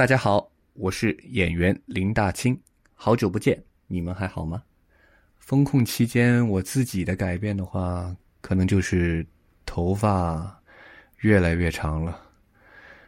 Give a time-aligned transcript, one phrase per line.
[0.00, 2.58] 大家好，我是演员林大清，
[2.94, 4.62] 好久不见，你们还好吗？
[5.38, 9.26] 风控期间，我自己的改变的话，可能就是
[9.66, 10.58] 头发
[11.18, 12.18] 越来越长了，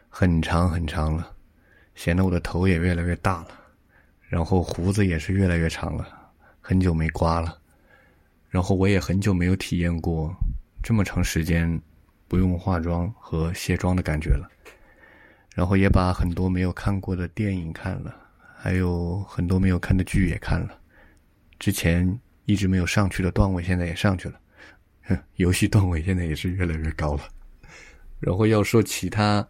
[0.07, 1.35] 很长很长了，
[1.95, 3.47] 显得我的头也越来越大了，
[4.27, 6.07] 然后胡子也是越来越长了，
[6.61, 7.57] 很久没刮了，
[8.51, 10.31] 然后我也很久没有体验过
[10.83, 11.81] 这么长时间
[12.27, 14.47] 不用化妆和卸妆的感觉了。
[15.53, 18.15] 然后也把很多没有看过的电影看了，
[18.57, 20.79] 还有很多没有看的剧也看了。
[21.59, 24.39] 之前一直没有上去的段位，现在也上去了。
[25.03, 27.23] 哼，游戏段位现在也是越来越高了。
[28.19, 29.47] 然后要说其他，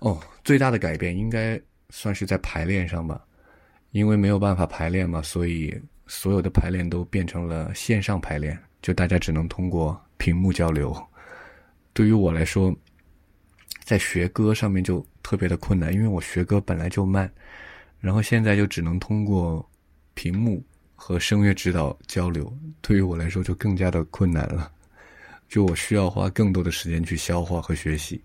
[0.00, 3.24] 哦，最大的改变应该算是在排练上吧，
[3.92, 5.74] 因为没有办法排练嘛，所以
[6.06, 10.94] 所有的排练都变成了线上排练，就大家只能通过屏幕交流。
[11.94, 12.76] 对于我来说，
[13.84, 15.02] 在学歌上面就。
[15.24, 17.28] 特别的困难，因为我学歌本来就慢，
[17.98, 19.68] 然后现在就只能通过
[20.12, 20.62] 屏幕
[20.94, 24.70] 和声乐指导交流，对于我来说就更加的困难了。
[25.48, 28.22] 就我需要花更多的时间去消化和学习。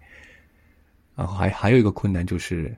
[1.15, 2.75] 然后还还有一个困难就是，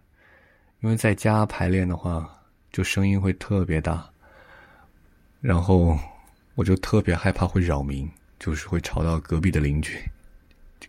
[0.81, 2.29] 因为在家排练的话，
[2.71, 4.07] 就声音会特别大，
[5.41, 5.97] 然后
[6.55, 9.99] 我就特别害怕会扰民，就是会吵到隔壁的邻居。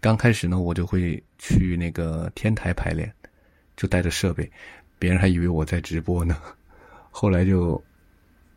[0.01, 3.13] 刚开始呢，我就会去那个天台排练。
[3.83, 4.49] 就带着设备，
[4.97, 6.39] 别人还以为我在直播呢。
[7.11, 7.83] 后来就，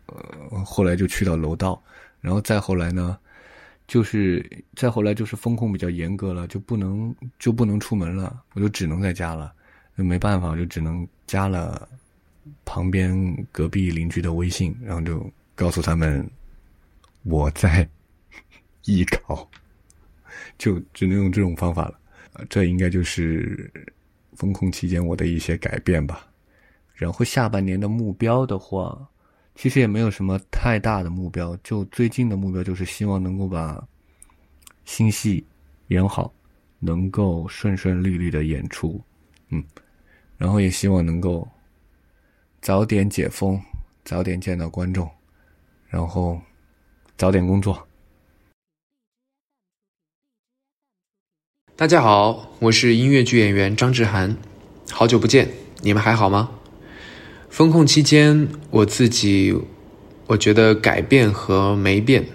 [0.05, 1.81] 呃，后来就去到楼道，
[2.21, 3.17] 然后再后来呢，
[3.87, 9.51] 就是再后来就是风控比较严格了，就不能就不能出门了，我就只能在家了。
[9.95, 11.89] 没办法，就只能加了
[12.65, 16.23] 旁边隔壁邻居的微信，然后就告诉他们
[17.23, 17.89] 我在
[18.85, 19.49] 艺考，
[20.59, 21.99] 就只能用这种方法了。
[22.47, 23.71] 这应该就是。
[24.35, 26.27] 风控期间我的一些改变吧，
[26.93, 29.07] 然后下半年的目标的话，
[29.55, 33.81] 其实也没有什么太大的目标，就最近的目标就是希望能够把
[34.83, 35.45] 新戏
[35.87, 36.33] 演好，
[36.79, 39.01] 能够顺顺利利的演出，
[39.49, 39.63] 嗯，
[40.37, 41.47] 然后也希望能够
[42.61, 43.59] 早点解封，
[44.03, 45.09] 早点见到观众，
[45.87, 46.39] 然后
[47.17, 47.87] 早点工作。
[51.77, 54.37] 大家好，我是音乐剧演员张志涵，
[54.91, 55.49] 好久不见，
[55.81, 56.51] 你们还好吗？
[57.49, 59.53] 风控期间，我自己
[60.27, 62.27] 我觉得改变和没变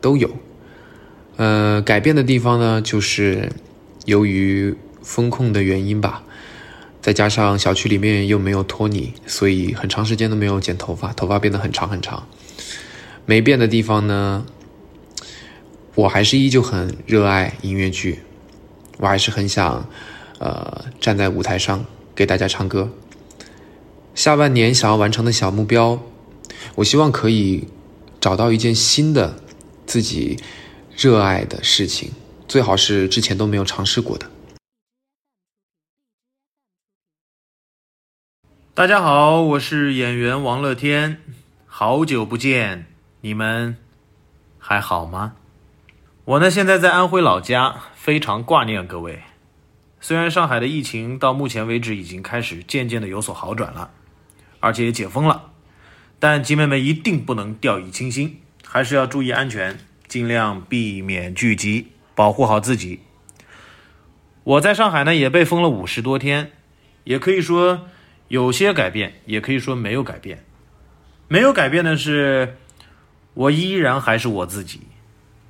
[0.00, 0.30] 都有。
[1.36, 3.52] 呃，改变的地方呢，就是
[4.06, 6.22] 由于风控的原因吧，
[7.02, 12.26] 再加上小区里面又没有托尼，所以很长时间都没有剪头发，头发变得很长很长。
[13.26, 14.46] 没变的地方呢，
[15.94, 18.20] 我还是依旧很热爱音乐剧。
[18.98, 19.88] 我还是很想，
[20.38, 21.84] 呃，站在舞台上
[22.14, 22.90] 给大家唱歌。
[24.14, 26.00] 下半年想要完成的小目标，
[26.76, 27.68] 我希望可以
[28.20, 29.38] 找到一件新的
[29.86, 30.38] 自己
[30.96, 32.10] 热爱的事情，
[32.48, 34.30] 最好是之前都没有尝试过的。
[38.72, 41.18] 大家好，我是演员王乐天，
[41.66, 42.86] 好久不见，
[43.20, 43.76] 你们
[44.58, 45.36] 还好吗？
[46.26, 49.22] 我呢，现在在安徽老家，非常挂念各位。
[50.00, 53.92] 虽然上海的疫情到目前为止已经开始渐渐的有所好转了，
[54.58, 55.52] 而且也解封了，
[56.18, 59.78] 但集妹们一定不能掉以轻心，还是要注意安全，
[60.08, 63.02] 尽量避免聚集，保护好自己。
[64.42, 66.50] 我在上海呢，也被封了五十多天，
[67.04, 67.86] 也可以说
[68.26, 70.44] 有些改变，也可以说没有改变。
[71.28, 72.56] 没有改变的是，
[73.34, 74.80] 我依然还是我自己。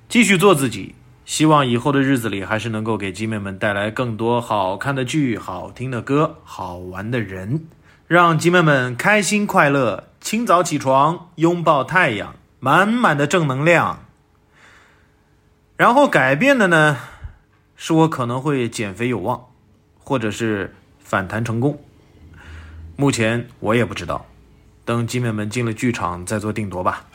[0.09, 0.95] 继续做自己，
[1.25, 7.67] 希望以后的日子里还是能够给集妹们带来更多好看的剧、好听的歌、好玩的人，
[8.07, 14.05] 让集妹们开心快乐，清早起床拥抱太阳，满满的正能量。
[15.77, 16.97] 然后改变的呢，
[17.75, 19.47] 是我可能会减肥有望，
[19.99, 21.83] 或者是反弹成功。
[22.95, 24.25] 目前我也不知道，
[24.85, 27.07] 等集妹们进了剧场再做定夺吧。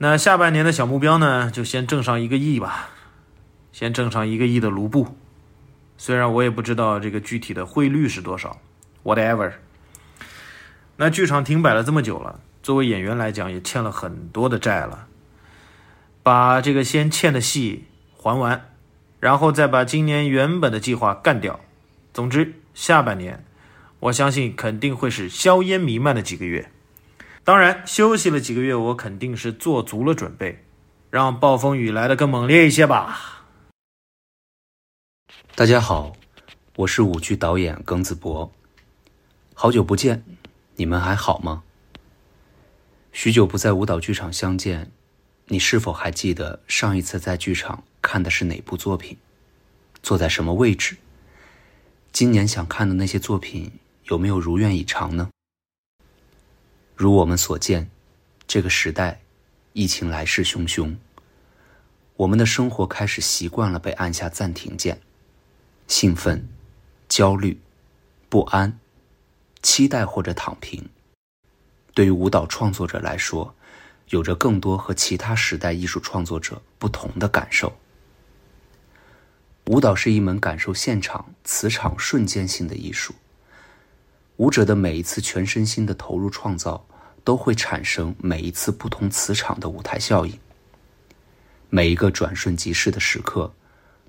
[0.00, 2.90] 那下半年的小目标呢，就先挣上一个亿吧，
[3.72, 5.16] 先挣上一个亿的卢布。
[5.96, 8.60] 虽然我也不知道这个具体的汇率是多少
[9.02, 9.54] ，whatever。
[10.98, 15.08] 那剧场停摆了这么久了，作为演员来讲也欠了很多的债了，
[16.22, 17.86] 把这个先欠的戏
[18.16, 18.70] 还完，
[19.18, 21.58] 然后再把今年原本的计划干掉。
[22.14, 23.44] 总之，下半年
[23.98, 26.70] 我相信肯定会是硝烟弥漫的几个月。
[27.48, 30.66] 当然，休息了几个月，我肯定是做足了准备，
[31.08, 33.46] 让暴风雨来的更猛烈一些吧。
[35.54, 36.14] 大家好，
[36.76, 38.52] 我是舞剧导演耿子博。
[39.54, 40.22] 好久不见，
[40.76, 41.62] 你们还好吗？
[43.12, 44.90] 许久不在舞蹈剧场相见，
[45.46, 49.16] 你是否还记得上一次在剧场看的是哪部作品？
[50.02, 50.98] 坐在什么位置？
[52.12, 53.72] 今年想看的那些作品
[54.10, 55.30] 有没有如愿以偿呢？
[56.98, 57.88] 如我们所见，
[58.48, 59.20] 这个时代，
[59.72, 60.96] 疫情来势汹汹，
[62.16, 65.00] 我们的生活开始习惯了被按下暂停键，
[65.86, 66.48] 兴奋、
[67.08, 67.60] 焦虑、
[68.28, 68.80] 不安。
[69.62, 70.88] 期待或者躺平，
[71.94, 73.54] 对于舞蹈创作者来说，
[74.08, 77.76] 有着更多和其他时代艺术创作者不同的感受。
[79.66, 83.14] 舞蹈是一门感受现场磁场瞬间性的艺术。
[84.38, 86.84] 舞者的每一次全身心的投入创造，
[87.22, 90.36] 都会产生每一次不同磁场的舞台效应。
[91.70, 93.52] 每一个转瞬即逝的时刻，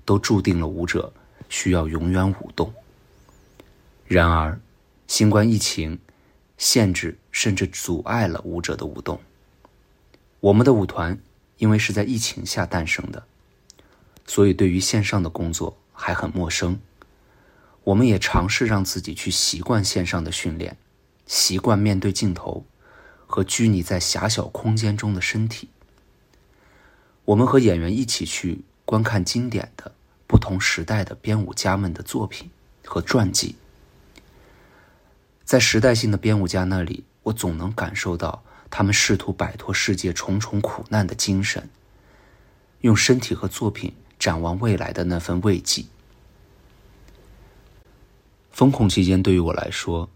[0.04, 1.12] 都注定了舞者
[1.48, 2.72] 需要永远舞动。
[4.06, 4.58] 然而。
[5.10, 5.98] 新冠疫情
[6.56, 9.20] 限制甚至阻碍了舞者的舞动。
[10.38, 11.18] 我们的舞团
[11.56, 13.20] 因为是在疫情下诞生的，
[14.24, 16.78] 所以对于线上的工作还很陌生。
[17.90, 20.76] 我们也尝试让自己去习惯线上的训练，
[21.26, 22.64] 习惯面对镜头
[23.26, 25.70] 和拘泥在狭小空间中的身体。
[27.24, 29.92] 我们和演员一起去观看经典的
[30.28, 32.50] 不同时代的编舞家们的作品
[32.84, 33.56] 和传记。
[35.44, 41.68] 在时代性的编舞家那里，我总能感受到他们试图摆脱世界重重苦难的精神，
[42.82, 45.86] 用身体和作品展望未来的那份慰藉。
[48.50, 50.08] 封控期间，对于我来说，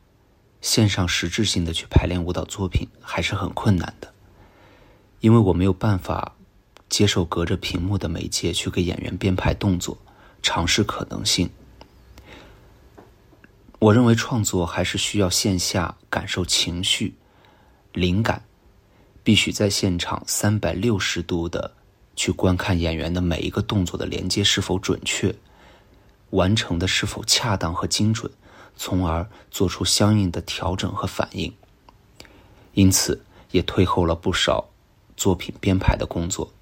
[0.60, 4.12] 线上实质性的去排练舞蹈作品还是很困难的，
[5.20, 6.34] 因为我没有办法
[6.88, 9.96] 接受隔着屏幕的媒介去给演员编排动作，
[10.42, 11.48] 尝试可能性。
[13.78, 17.14] 我认为创作还是需要线下感受情绪、
[17.92, 18.42] 灵感，
[19.22, 21.72] 必须在现场三百六十度的
[22.16, 25.34] 去观看演员的每一个动作的连接是否准确，
[26.34, 28.30] 完成的是否恰当和精准，
[28.76, 31.52] 从而做出相应的调整和反应。
[32.74, 34.68] 因此，也推后了不少
[35.16, 36.52] 作品编排的工作，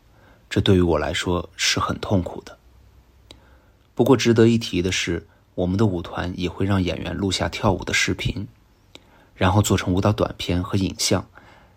[0.48, 2.56] 这对于我来说是很痛苦的。
[3.94, 5.28] 不过，值得一提的是。
[5.54, 8.48] 我们的舞团也会让演员录下跳舞的视频，
[9.34, 11.28] 然后做成舞蹈短片和影像，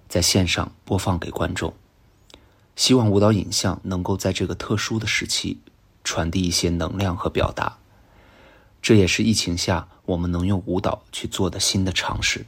[0.07, 1.73] 在线上播放给观众。
[2.77, 5.59] 希望舞蹈影像能够在这个特殊的时期
[6.05, 7.77] 传递一些能量和表达。
[8.85, 12.45] 这也是疫情下我们能用舞蹈去做的新的尝试。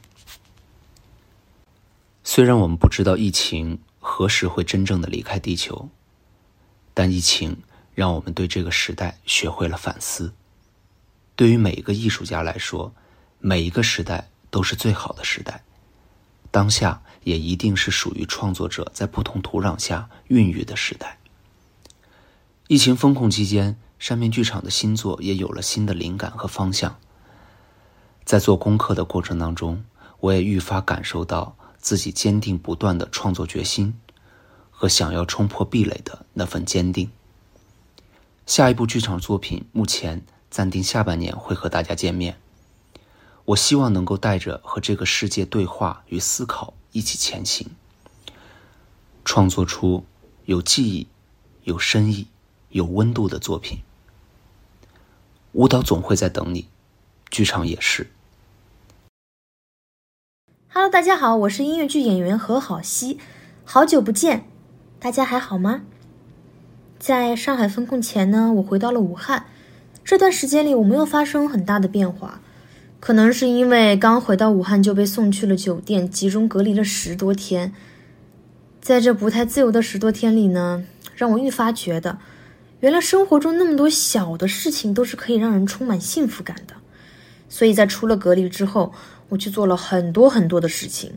[2.22, 5.88] 虽然我们不知道疫情何时会真正的离开地球，
[6.94, 7.56] 但疫情
[7.92, 10.32] 让我们对这个时代学会了反思。
[11.34, 12.94] 对于每一个艺术家来说，
[13.40, 15.64] 每一个时代都是最好的时代，
[16.52, 21.18] 当下也一定是属于创作者在不同土壤下孕育的时代。
[22.68, 26.98] 疫情封控期间，山面剧场的新作也有了新的灵感和方向。
[28.24, 29.84] 在做功课的过程当中，
[30.20, 33.98] 我也愈发感受到自己坚定不断的创作决心
[34.70, 37.10] 和想要冲破壁垒的那份坚定。
[38.46, 40.24] 下一部剧场作品目前。
[40.50, 42.40] 暂定下半年会和大家见面。
[43.44, 47.68] 我希望能够带着和这个世界对话与思考一起前行，
[49.26, 50.06] 创作出
[50.46, 51.06] 有记忆、
[51.64, 52.28] 有深意、
[52.70, 53.78] 有温度的作品。
[55.58, 56.68] 舞蹈总会在等你，
[57.30, 58.06] 剧场也是。
[60.68, 63.18] Hello，大家好，我是音乐剧演员何好希，
[63.64, 64.44] 好久不见，
[65.00, 65.82] 大家还好吗？
[67.00, 69.46] 在上海封控前呢，我回到了武汉。
[70.04, 72.40] 这段时间里，我没有发生很大的变化，
[73.00, 77.74] 可能是因为刚回到武汉就被送去了酒店，集中隔离了十多天。
[78.80, 80.84] 在这不太自由的十多天里呢，
[81.16, 82.20] 让我愈发觉得，
[82.80, 86.74] 原来生活中那么多小的事情都是可以让人充满幸福感的。
[87.48, 88.92] 所以在出了隔离之后，
[89.28, 91.12] 我去做了很多很多的事情。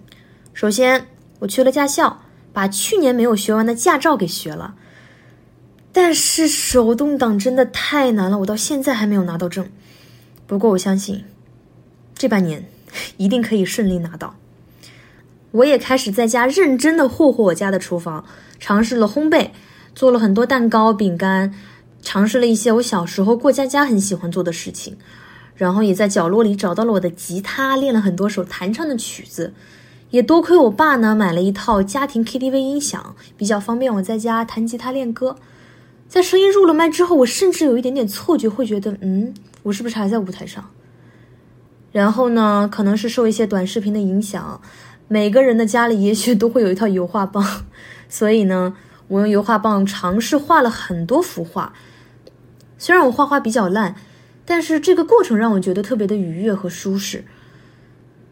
[0.53, 1.08] 首先，
[1.39, 2.22] 我去了驾校，
[2.53, 4.75] 把去年没有学完的驾照给学了。
[5.94, 9.70] 但是手动挡真的太难了，我到现在还没有拿到证。
[10.48, 11.25] 不过我相信，
[12.15, 12.65] 这半年
[13.18, 14.36] 一定可以顺利拿到。
[15.51, 18.25] 我也开始在家认真的霍霍我家的厨房，
[18.58, 19.50] 尝试了烘焙，
[19.93, 21.53] 做了很多蛋糕、饼干，
[22.01, 24.98] 尝试了一些我小时候过家家很喜欢做的事情。
[25.55, 29.53] 然后也在角落里找到了我的吉他，练了很多首弹唱的曲子。
[30.10, 35.36] 也多亏我爸呢，买了一套家庭 KTV 音响，比较方便我在家弹吉他练歌。
[36.10, 39.33] 在声音入了麦之后，我甚至有一点点错觉，会觉得，嗯，
[39.63, 40.69] 我是不是还在舞台上？
[41.91, 44.60] 然后呢，可能是受一些短视频的影响，
[45.07, 47.45] 每个人的家里也许都会有一套油画棒，
[48.10, 48.75] 所以呢，
[49.12, 51.74] 我用油画棒尝试画了很多幅画。
[52.77, 53.96] 虽然我画画比较烂，
[54.46, 57.25] 但是这个过程让我觉得特别的愉悦和舒适。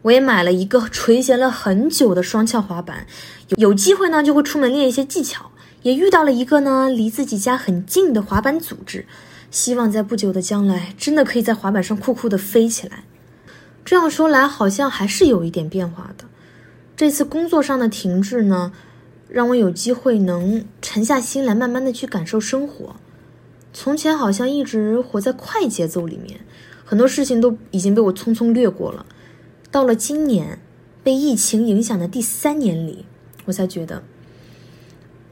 [0.00, 3.06] 我也买了一个垂涎了很久的双翘滑板，
[3.56, 5.50] 有机会呢就会出门练一些技巧。
[5.82, 9.04] 也遇到了一个呢离自己家很近的滑板组织，
[9.50, 13.04] 希望在不久的将来真的可以在滑板上酷酷的飞起来。
[13.84, 16.24] 这样说来，好像还是有一点变化的。
[16.96, 18.72] 这次工作上的停滞呢，
[19.32, 22.96] 让我有机会能沉下心来，慢慢的去感受生活。
[23.72, 26.40] 从前好像一直活在快节奏里面，
[26.84, 29.06] 很多事情都已经被我匆匆略过了。
[29.70, 30.58] 到了今年，
[31.04, 33.06] 被疫情影响的第三年里，
[33.44, 34.02] 我才觉得，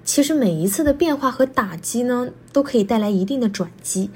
[0.05, 4.11] 其实每一次的变化和打击呢，都可以带来一定的转机。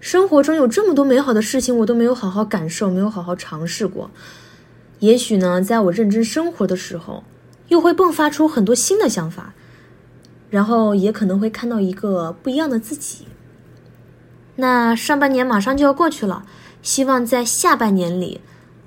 [0.00, 4.10] 生活中有这么多美好的事情，我都没有好好感受，没有好好尝试过。
[5.00, 7.22] 也许呢，在我认真生活的时候，
[7.68, 9.54] 又会迸发出很多新的想法，
[10.50, 13.26] 然后也可能会看到一个不一样的自己。
[14.56, 16.44] 那上半年马上就要过去了，
[16.82, 18.40] 希望在下半年里，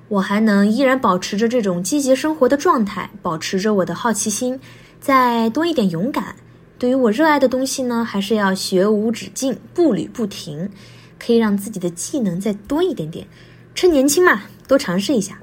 [0.08, 4.60] 我还能依然保持着这种积极生活的状态，保持着我的好奇心，
[5.00, 6.36] 再多一点勇敢。
[6.78, 10.70] 对于我热爱的东西呢，还是要学无止境，步履不停。
[11.18, 13.26] 可以让自己的技能再多一点点，
[13.74, 15.38] 趁年轻嘛，多尝试一下。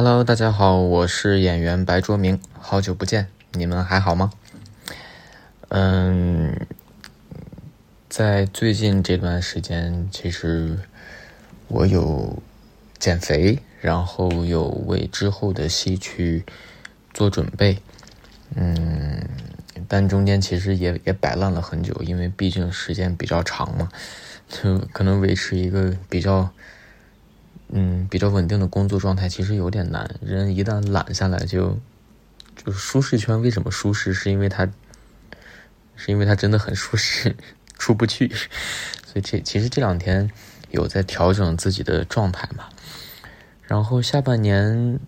[0.00, 4.30] Hello，大家好，我是演员白卓明，好久不见，你们还好吗？
[5.70, 6.54] 嗯，
[8.08, 10.78] 在最近这段时间，其实
[11.66, 12.40] 我有
[13.00, 16.44] 减肥，然后有为之后的戏去
[17.12, 17.78] 做准备，
[18.54, 19.20] 嗯。
[19.88, 23.88] 但中间其实也也摆烂了很久，因为毕竟时间比较长嘛，
[24.48, 26.50] 就可能维持一个比较，
[27.70, 30.08] 嗯，比较稳定的工作状态，其实有点难。
[30.20, 31.78] 人一旦懒下来，就
[32.56, 34.12] 就是舒适圈为什么舒适？
[34.12, 34.66] 是因为它，
[35.96, 37.36] 是因为它真的很舒适，
[37.78, 38.28] 出不去。
[39.06, 40.30] 所以这其实这两天
[40.70, 42.68] 有在调整自己的状态嘛，
[43.62, 44.98] 然后下半年。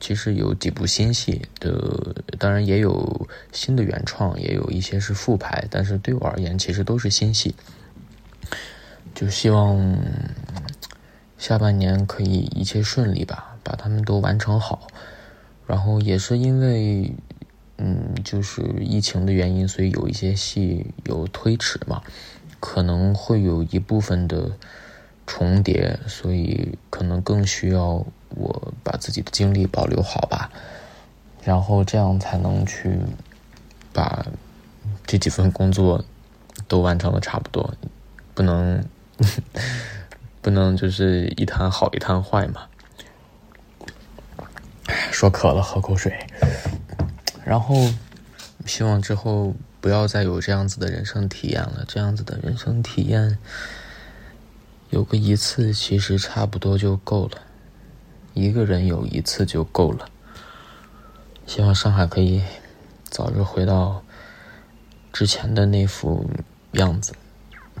[0.00, 7.54] 其实有几部新戏的，当然也有新的原创，也有一些是复排，但是对我而言，其实都是新戏。
[9.14, 9.96] 就希望
[11.44, 14.88] 下半年可以一切顺利吧，把他们都完成好。
[15.66, 17.12] 然后也是因为，
[17.76, 22.00] 嗯，就是疫情的原因，所以有一些戏有推迟嘛，
[22.60, 24.52] 可能会有一部分的
[25.26, 28.02] 重叠，所以可能更需要。
[28.36, 30.50] 我把自己的精力保留好吧，
[31.44, 32.98] 然后这样才能去
[33.92, 34.26] 把
[35.06, 36.02] 这几份工作
[36.66, 37.74] 都完成的差不多，
[38.34, 38.82] 不能
[40.44, 42.66] 不能就是一摊好一摊坏嘛。
[45.10, 46.12] 说渴了，喝口水。
[47.46, 47.74] 然后
[48.66, 53.38] 希望之后不要再有这样子的人生体验了，这样子的人生体验
[54.90, 57.38] 有个一次其实差不多就够了。
[58.34, 60.10] 一个人有一次就够了。
[61.46, 62.42] 希望上海可以
[63.08, 64.02] 早日回到
[65.10, 66.28] 之前的那副
[66.72, 67.14] 样子，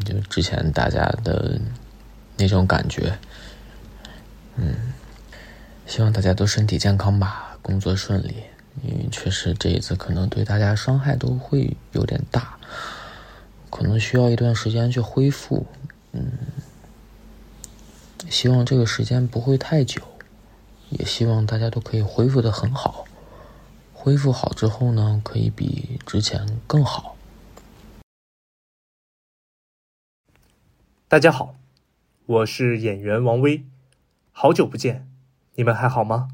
[0.02, 1.60] 就之前大家的
[2.36, 3.18] 那种感觉。
[4.56, 4.92] 嗯，
[5.86, 8.44] 希望大家都身体健康吧，工作顺利。
[8.82, 12.58] 因为确实这一次可能对大家伤害都会有点大，
[13.70, 15.66] 可能需要一段时间去恢复。
[16.12, 16.32] 嗯，
[18.28, 20.02] 希望这个时间不会太久。
[20.90, 23.04] 也希望大家都可以恢复的很好，
[23.92, 27.16] 恢复好之后呢，可以比之前更好。
[31.08, 31.56] 大家好，
[32.26, 33.66] 我是演员王威，
[34.32, 35.06] 好久不见，
[35.56, 36.30] 你们还好吗？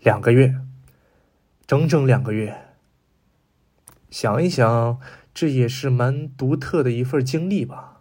[0.00, 0.56] 两个月，
[1.64, 2.74] 整整两个月。
[4.10, 4.98] 想一想，
[5.32, 8.00] 这也是蛮独特的一份经历吧。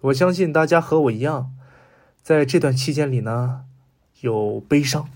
[0.00, 1.54] 我相信大家和我一样。
[2.20, 3.66] 在这段期间里呢，
[4.22, 5.08] 有悲伤，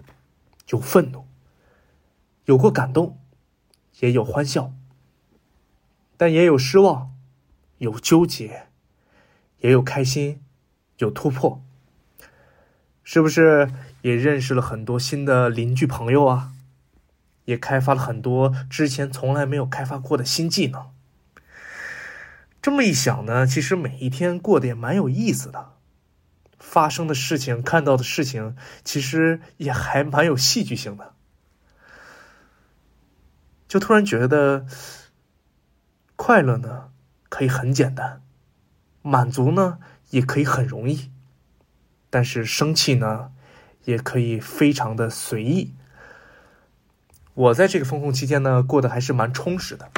[0.69, 1.25] 有愤怒，
[2.45, 3.19] 有过感动，
[3.99, 4.73] 也有欢笑，
[6.17, 7.12] 但也有失望，
[7.79, 8.68] 有纠结，
[9.61, 10.41] 也有开心，
[10.99, 11.62] 有突破。
[13.03, 13.71] 是不是
[14.03, 16.53] 也认识了很多新的邻居朋友啊？
[17.45, 20.91] 也开发了很多之前从来没有开发过的新技能。
[22.61, 25.73] 这么一想呢，其实每一天过得也蛮有意思的。
[26.59, 31.15] 发生的事情，看到的事情，其实也还蛮有戏剧性的。
[33.69, 34.67] 就突然觉得，
[36.17, 36.91] 快乐呢
[37.31, 38.21] 可以很简单，
[39.09, 39.79] 满足呢
[40.11, 41.11] 也可以很容易，
[42.11, 43.33] 但是生气呢，
[43.85, 45.73] 也可以非常的随意。
[47.33, 49.91] 我在这个封控期间呢，过得还是蛮充实的。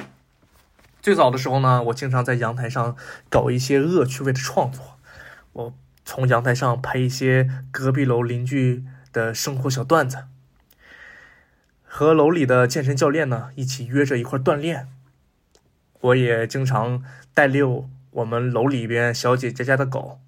[1.03, 2.95] 最早的时候呢，我经常在阳台上
[3.29, 4.99] 搞一些恶趣味的创作。
[5.55, 5.75] 我
[6.05, 10.27] 从阳台上拍一些隔壁楼邻居的生活小段子，
[11.83, 14.87] 和楼里的健身教练呢一起约着一块锻炼。
[16.01, 17.03] 我也经常
[17.35, 20.21] 带遛我们楼里边小姐姐家的狗。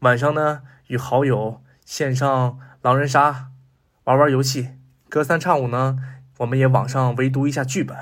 [0.00, 3.50] 晚上呢，与好友线上狼人杀，
[4.04, 4.70] 玩玩游戏。
[5.08, 5.98] 隔三差五呢，
[6.38, 7.96] 我们也网上围读一下剧本。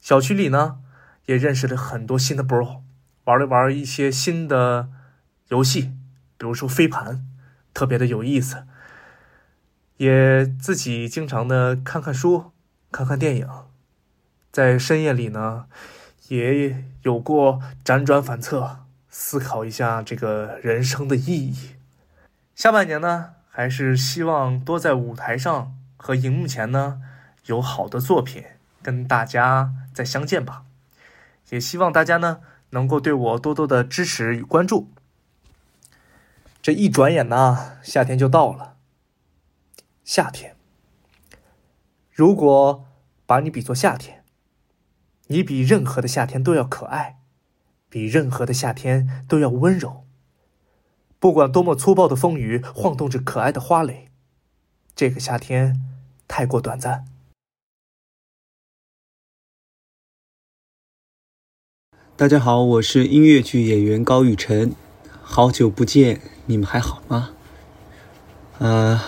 [0.00, 0.80] 小区里呢，
[1.26, 2.82] 也认识了很多新的 bro，
[3.24, 4.88] 玩了玩一些新的
[5.48, 5.92] 游戏，
[6.38, 7.26] 比如说飞盘，
[7.74, 8.66] 特别的有意思。
[9.96, 12.52] 也自己经常的看看书，
[12.90, 13.48] 看看电影，
[14.50, 15.66] 在深夜里呢，
[16.30, 21.74] 也有过辗转反侧，思考一下这个人生的意义。
[22.54, 27.02] 下半年呢，还是希望多在舞台上和荧幕前呢，
[27.46, 28.44] 有好的作品。
[28.82, 30.62] 跟大家再相见吧，
[31.50, 34.88] 也希望大家呢能够对我多多的支持与关注。
[36.62, 38.76] 这一转眼呢，夏天就到了。
[40.02, 40.56] 夏天，
[42.10, 42.86] 如果
[43.26, 44.19] 把你比作夏天，
[45.32, 47.20] 你比任何的夏天都要可爱，
[47.88, 50.04] 比任何的夏天都要温柔。
[51.20, 54.08] 不管多么粗暴的风雨晃动着可爱的花蕾，
[54.96, 55.80] 这个夏天
[56.26, 57.04] 太过短暂。
[62.16, 64.74] 大家好，我是音乐剧演员高雨辰，
[65.22, 67.30] 好久不见，你们还好吗？
[68.58, 69.00] 呃，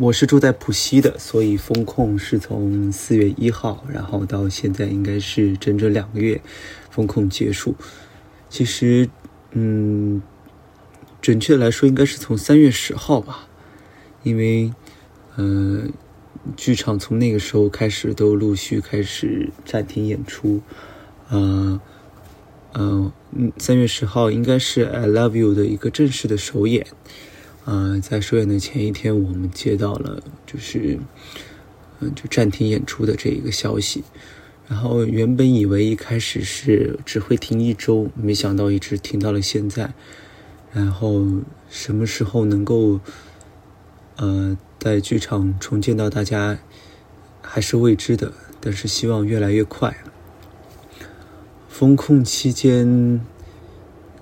[0.00, 6.40] 我是住在浦西的，所以风控是从四月一号，然后到现在应该是整整两个月，
[6.88, 7.74] 风控结束。
[8.48, 9.10] 其实，
[9.50, 10.22] 嗯，
[11.20, 13.48] 准确的来说，应该是从三月十号吧，
[14.22, 14.72] 因为，
[15.34, 15.88] 呃，
[16.56, 20.62] 剧场从那个时候开始都陆续开始暂停演出，
[21.28, 21.80] 呃。
[22.74, 26.86] 嗯嗯，三月十号应该是《I Love You》的一个正式的首演。
[27.68, 30.98] 呃，在首演的前一天，我们接到了就是
[32.00, 34.02] 嗯，就暂停演出的这一个消息。
[34.66, 39.92] 然后原本以为一开始是只会停一周，没想到一直停到了现在。
[40.72, 41.26] 然后
[41.68, 43.00] 什么时候能够
[44.16, 46.58] 呃在剧场重见到大家，
[47.42, 49.94] 还是未知的，但是希望越来越快。
[51.68, 53.20] 封控期间，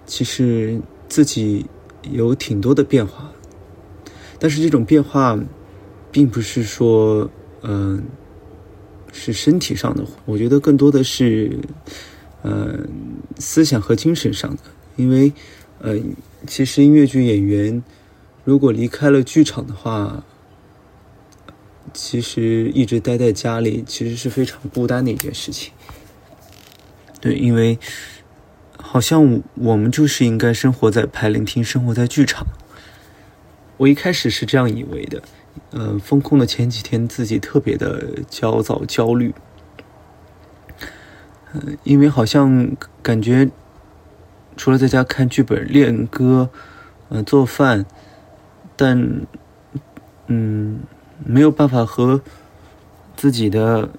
[0.04, 1.66] 其实自己
[2.10, 3.32] 有挺多的变化，
[4.38, 5.38] 但是这种变化，
[6.12, 7.30] 并不是说，
[7.62, 8.04] 嗯，
[9.12, 11.58] 是身体上的，我觉得更多的是，
[12.42, 12.88] 嗯，
[13.38, 14.58] 思想和精神上的。
[14.96, 15.32] 因为，
[15.80, 15.98] 呃，
[16.46, 17.82] 其实音乐剧演员
[18.44, 20.24] 如果离开了剧场的话，
[21.92, 25.72] 其实一直待在家里，其实是非常孤单的一件事情。
[27.20, 27.78] 对，因为
[28.76, 32.46] 好像我们就是应该生活在排练厅，生活在剧场。
[33.76, 35.22] 我一开始是这样以为的，
[35.72, 39.34] 嗯，封控的前几天自己特别的焦躁、焦虑，
[41.52, 43.50] 嗯，因为好像感觉
[44.56, 46.50] 除了在家看剧本、练歌、
[47.10, 47.84] 嗯，做饭，
[48.76, 49.26] 但
[50.26, 50.80] 嗯，
[51.24, 52.20] 没有办法和
[53.16, 53.90] 自己的。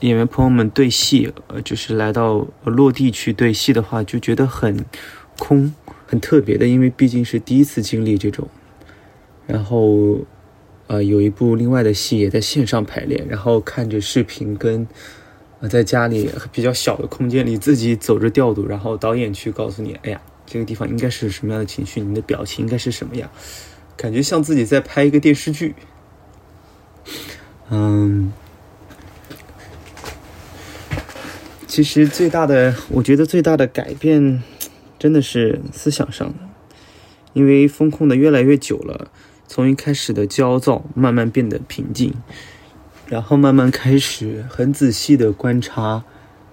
[0.00, 4.84] 演员朋友们对戏，呃，就是来到落地去对戏的话，就觉得很
[5.38, 5.74] 空，
[6.06, 8.46] 很特别的，因为毕竟是第一次经历这种。
[9.46, 10.18] 然后，
[10.86, 14.86] 呃，有一部另外的戏也在线上排练，然后看着视频跟，
[15.60, 23.30] 呃，在家里比较小的空间里自己走着调度，然后导演去告诉你，哎呀，这个地方应该是什么样的情绪，你的表情应该是什么样，
[23.96, 25.74] 感觉像自己在拍一个电视剧。
[27.70, 28.32] 嗯。
[31.66, 34.42] 其实最大的，我觉得最大的改变，
[34.98, 36.34] 真的是思想上的，
[37.34, 39.10] 因为风控的越来越久了，
[39.48, 42.12] 从一开始的焦躁，慢慢变得平静，
[43.06, 46.04] 然后慢慢开始很仔细的观察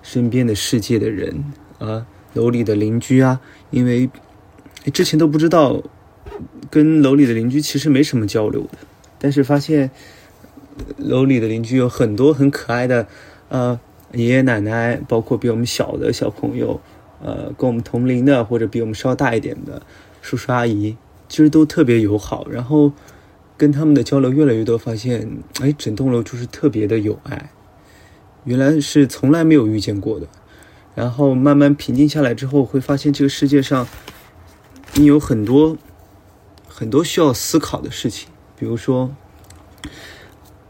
[0.02, 1.44] 身边的世界的人
[1.80, 4.10] 啊，楼里的邻居啊，因为
[4.94, 5.82] 之前都不知道
[6.70, 8.78] 跟楼里的邻居其实没什么交流的，
[9.20, 9.92] 但是发现
[10.98, 13.08] 楼里的邻居有很多很可爱的，
[13.50, 13.80] 呃。
[14.16, 16.80] 爷爷奶奶，包括比我们小的小朋友，
[17.20, 19.82] 呃，跟我们同龄的或者比我们稍大一点的
[20.22, 20.96] 叔叔阿姨，
[21.34, 22.48] 其实都特别友好。
[22.48, 22.92] 然后
[23.58, 27.50] 跟他们的交流越来越多，发现，哎，整栋楼就是特别的有爱，
[28.44, 30.28] 原来是从来没有遇见过的。
[30.94, 33.88] 然后慢慢平静下来之后，会发现这个世界上
[34.94, 35.76] 你有很多
[36.68, 39.16] 很多需要思考的事情，比如说，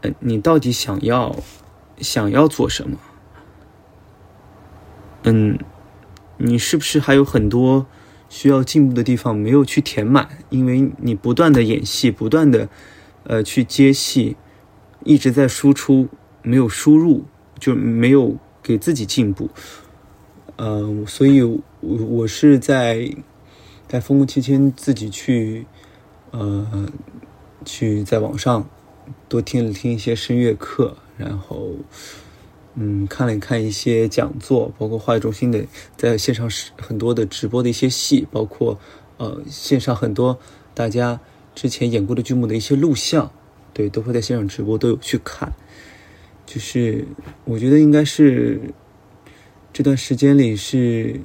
[0.00, 1.36] 呃，你到底想要
[1.98, 2.96] 想要做什么？
[5.24, 5.58] 嗯，
[6.38, 7.84] 你是不是还有很多
[8.36, 10.28] 需要进步的地方没有去填满？
[10.50, 12.68] 因为你不断的演戏，不断的
[13.22, 14.36] 呃去接戏，
[15.04, 16.08] 一直在输出，
[16.42, 17.26] 没有输入，
[17.60, 19.48] 就没有给自己进步。
[20.56, 23.08] 呃，所以我我是在
[23.86, 25.64] 在封控期间自己去
[26.32, 26.88] 呃
[27.64, 28.68] 去在网上
[29.28, 31.70] 多听了听一些声乐课，然后。
[32.76, 35.64] 嗯，看了看一些讲座，包括话语中心的
[35.96, 38.78] 在线上是很多的直播的一些戏，包括
[39.16, 40.38] 呃线上很多
[40.74, 41.20] 大家
[41.54, 43.30] 之前演过的剧目的一些录像，
[43.72, 45.52] 对，都会在线上直播，都有去看。
[46.44, 47.06] 就是
[47.44, 48.60] 我觉得应该是
[49.72, 51.20] 这段时间里是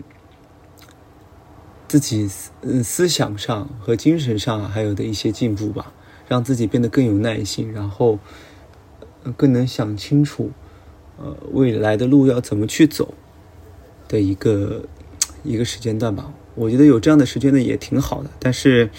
[1.87, 2.29] 自己
[2.61, 5.91] 嗯思想上和精神上还有的一些进步吧，
[6.27, 8.19] 让自己变得更有耐心，然后
[9.35, 10.51] 更能想清楚。
[11.21, 13.13] 呃，未来的路要怎么去走
[14.07, 14.83] 的一个
[15.43, 18.29] 一个时间段吧，我觉得有这样的时间呢也挺好的。
[18.39, 18.89] 但是，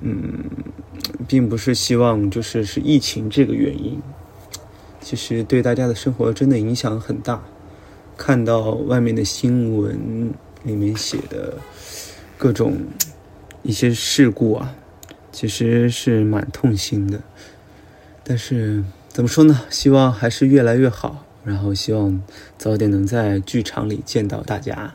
[0.00, 0.44] 嗯，
[1.28, 4.00] 并不是希望就是是疫情这个原因，
[5.00, 7.40] 其实对大家的生活真的影响很大。
[8.16, 11.56] 看到外面的新闻里面写的
[12.36, 12.76] 各种
[13.62, 14.74] 一些事故啊，
[15.30, 17.22] 其实是蛮痛心的。
[18.24, 19.60] 但是怎么说呢？
[19.70, 21.24] 希望还是越来越好。
[21.48, 22.22] 然后希望
[22.58, 24.94] 早点能在剧场里见到大家。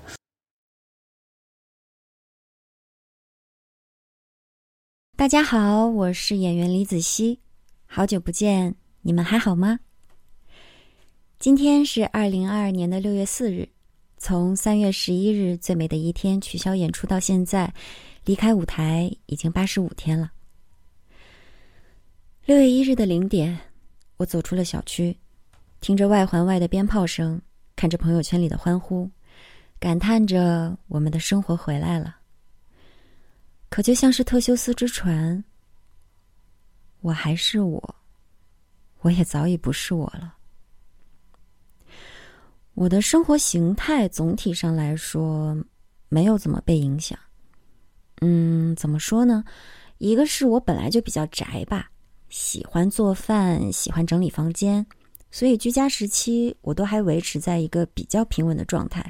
[5.16, 7.40] 大家好，我是演员李子熙，
[7.88, 9.80] 好久不见，你们还好吗？
[11.40, 13.68] 今天是二零二二年的六月四日，
[14.18, 17.74] 从三月十一日最美的一天取消演出到现在，
[18.26, 20.32] 离开舞台已经八十五天了。
[22.46, 23.60] 六月一日的零点，
[24.18, 25.18] 我走出了小区。
[25.84, 27.42] 听着外环外的鞭炮声，
[27.76, 29.12] 看着朋友圈里的欢呼，
[29.82, 32.16] 感叹着我们的生活回来了。
[33.68, 35.44] 可就像是特修斯之船，
[37.02, 37.96] 我还是我，
[39.02, 40.34] 我也早已不是我了。
[42.76, 45.54] 我的生活形态总体上来说
[46.08, 47.20] 没有怎么被影响。
[48.22, 49.44] 嗯，怎么说呢？
[49.98, 51.92] 一个是我本来就比较宅吧，
[52.30, 54.86] 喜欢做饭，喜欢整理房间。
[55.34, 59.04] 所以居家时期，我都还维持在一个比较平稳的状态，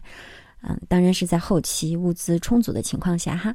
[0.62, 3.54] 嗯，当然是在后期物资充足的情况下哈。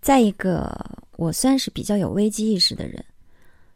[0.00, 0.76] 再一个，
[1.16, 3.04] 我算是比较有危机意识的人，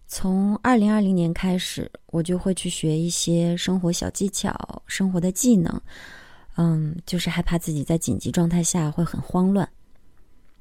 [0.09, 5.81] 从二零二零年开始，我就会去学一些生活小技巧、生活的技能，
[6.57, 9.69] 嗯，就是害怕自己在紧急状态下会很慌乱。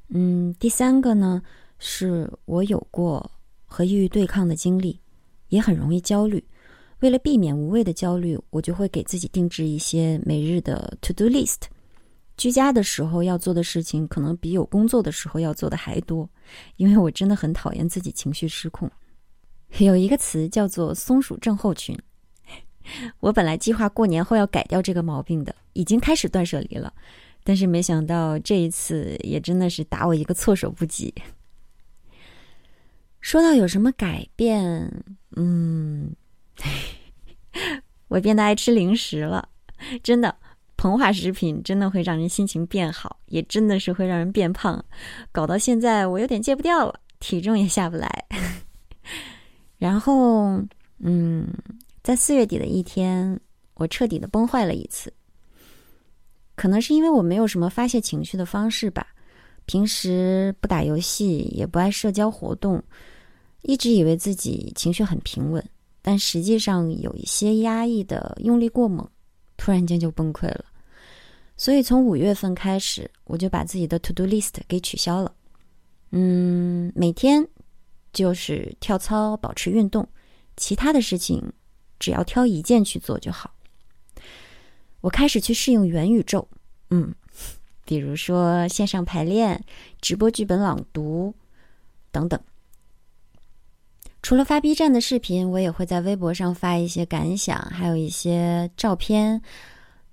[0.09, 1.41] 嗯，第三个呢，
[1.79, 3.31] 是我有过
[3.65, 5.00] 和抑郁对抗的经历。
[5.51, 6.43] 也很容易焦虑，
[7.01, 11.59] 为了避免无谓的焦虑，我就会给自己定制一些每日的 to do list。
[12.37, 16.27] 居家的时候要做的事情，可能比有工作的时候要做的还多，
[16.77, 18.89] 因为我真的很讨厌自己情绪失控。
[19.77, 21.95] 有一个词叫做“松鼠症候群”，
[23.19, 26.91] 我本来计划过年后要改掉这个毛病的，已经开始断舍离了，
[27.43, 31.13] 但是没想到这一次也真的是打我一个措手不及。
[33.21, 34.91] 说到有什么改变，
[35.35, 36.13] 嗯，
[38.09, 39.47] 我变得爱吃零食了。
[40.03, 40.35] 真的，
[40.75, 44.83] 膨化食品真的会让人心情变好，也真的是会让人变胖。
[45.31, 48.25] 搞到现在，我有点戒不掉了，体重也下不来。
[49.77, 50.61] 然后，
[50.99, 51.47] 嗯，
[52.03, 53.39] 在四月底的一天，
[53.75, 55.13] 我彻底的崩坏了一次。
[56.55, 59.07] 可能是因为我没有什么发泄情绪的方式吧。
[59.71, 62.83] 平时不打游戏，也不爱社交活动。
[63.61, 65.65] 一直以为自己情绪很平稳，
[66.01, 69.09] 但实际上有一些压抑的用力过猛，
[69.55, 70.65] 突然间就崩溃了。
[71.55, 75.33] 所以从五月份开始，我就把自己的 to do list 给取消了。
[76.09, 77.47] 嗯，每天
[78.11, 80.05] 就是跳操、保持运动，
[80.57, 81.41] 其他的事情
[81.97, 83.49] 只要挑一件去做就好。
[84.99, 86.45] 我开始去适应元宇宙，
[86.89, 87.15] 嗯，
[87.91, 89.61] 比如说线上排练、
[89.99, 91.35] 直播剧本朗读
[92.09, 92.39] 等等。
[94.21, 99.41] 除了发 B 站的视频，我也会在微博上发一些感想，还有一些照片。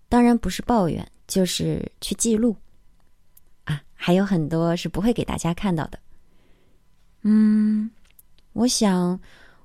[0.08, 2.56] 当然不是抱怨，就是去记录。
[3.62, 6.00] 啊，还有很多是不会给大家看到的。
[7.22, 7.88] 嗯，
[8.54, 9.20] 我想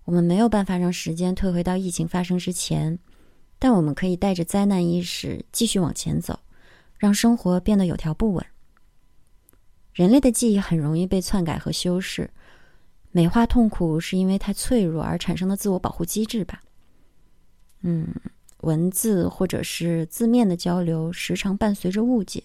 [0.05, 2.99] 我们没有办法让时间退回到疫情发生之前，
[3.57, 6.37] 但我们可以带着灾难意识继续往前走，
[7.03, 8.45] 让生活变得有条不紊。
[9.91, 12.29] 人类的记忆很容易被篡改和修饰，
[13.11, 16.61] 美化痛苦是因为太脆弱而产生的自我保护机制吧。
[17.81, 18.07] 嗯，
[18.61, 22.41] 文字或者是字面的交流时常伴随着误解，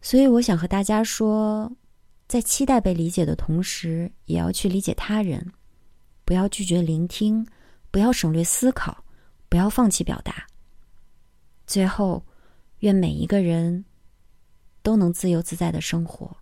[0.00, 1.70] 所以我想和大家说，
[2.26, 5.52] 在期待被理解的同时，也要去理解他人，
[6.24, 7.46] 不要拒绝聆听，
[7.92, 9.04] 不要省略思考，
[9.48, 10.44] 不要放弃表达。
[11.64, 12.24] 最后，
[12.80, 13.84] 愿每一个人
[14.84, 16.36] 都能自由自在的生活，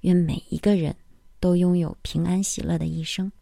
[0.00, 0.94] 愿每一个人
[1.40, 3.32] 都拥有平安喜乐的一生。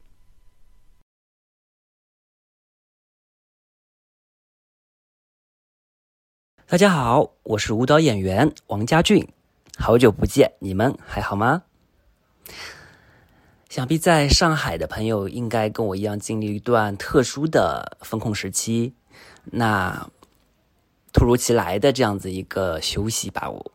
[6.66, 9.28] 大家好，我是舞蹈演员王家俊，
[9.76, 11.64] 好久不见，你们还好吗？
[13.68, 18.94] 想必在上海的朋友应该跟我一样经历一段特殊的风控时期，
[19.46, 20.08] 那
[21.14, 23.72] 突如其来的这样子一个休息吧，我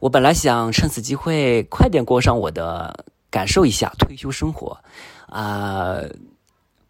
[0.00, 4.76] 我本来想趁此机会快点过上我的感受一下退休生活，
[5.28, 6.00] 啊。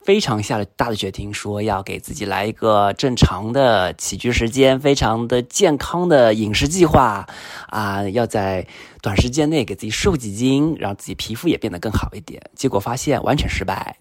[0.03, 7.29] 非常下了大的决定，说要给自己来一个正常的起居时间，非常的健康的饮食计划，
[7.69, 8.67] 啊，要在
[9.03, 12.43] 短时间内给自己瘦几斤，让自己皮肤也变得更好一点。
[12.57, 13.95] 结果发现完全失败，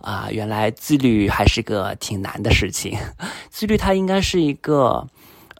[0.00, 2.98] 啊，原来自律还是个挺难的事情。
[3.50, 5.06] 自律它应该是一个，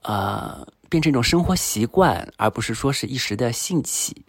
[0.03, 4.25] 呃，变成一种生活习惯，而不是说是一时的兴起。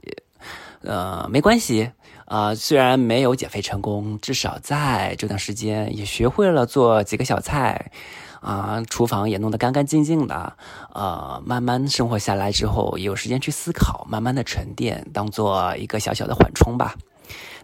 [0.82, 1.92] 呃，没关系。
[2.26, 7.92] 啊，虽然没有减肥成功，至少在这段时间也学会了做几个小菜，
[8.40, 10.56] 啊，厨房也弄得干干净净的。
[10.94, 16.96] 呃，慢慢生活下来之后，有时间去思考，慢慢的沉淀，当做一个小小的缓冲吧。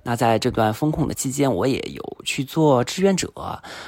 [0.08, 3.30] 那在这段风控的期间，我也有去做志愿者，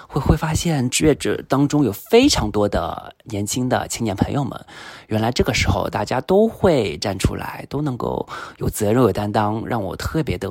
[0.05, 4.65] 会会发现志愿者当中有非常多的年轻的青年朋友们。
[5.07, 8.27] 原来这个时候大家都会站出来，都能够
[8.57, 10.49] 有责任有担当，让我特别的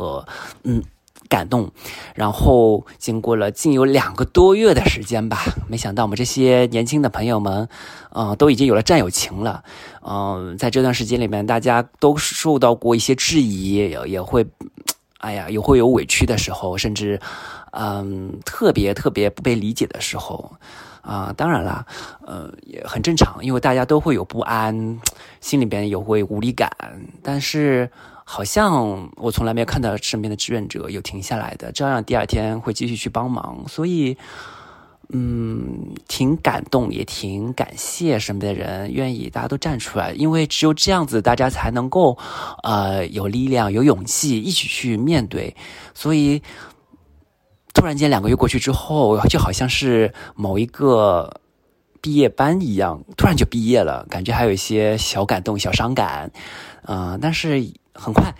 [0.63, 0.83] 嗯
[1.29, 1.71] 感动。
[2.15, 5.37] 然后经过了近有两个多月的时间吧，
[5.69, 7.69] 没想到我们这些年轻的朋友们，
[8.15, 9.63] 嗯，都已经有了战友情了。
[10.01, 14.47] 嗯，在这段时间里面，大家都受到过一些质疑，也也会。
[15.19, 17.21] 哎呀，也会有委屈的时候，甚至，
[17.73, 20.53] 嗯，特别特别不被理解的时候，
[21.03, 21.85] 啊，当然啦，
[22.27, 25.01] 呃，也很正常，因为大家都会有不安，
[25.41, 26.71] 心里边也会无力感，
[27.23, 27.91] 但是
[28.25, 34.17] 好像我从来没有看到身边的志愿者有停下来的，照样第二天会继续去帮忙，所以。
[35.11, 42.19] 嗯，挺感动，也挺感谢身边的人愿意，大家都站出来，因为只有这样子，大家才能够，
[42.63, 45.57] 呃，有力量、有勇气一起去面对。
[45.95, 46.43] 所以，
[47.73, 51.41] 突然间两个月过去之后，就好像是某一个
[52.03, 56.31] 毕业班一样，突然就毕业了，感觉还有一些小感动、小伤感，
[56.85, 58.35] 嗯，但是很快。